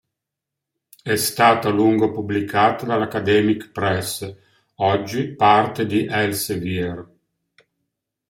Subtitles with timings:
[1.03, 4.35] È stata a lungo pubblicata dall'Academic Press,
[4.77, 7.07] oggi parte di Elsevier.